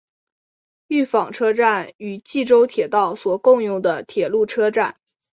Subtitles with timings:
[0.87, 4.95] 御坊车站与纪州铁道所共用的铁路车站。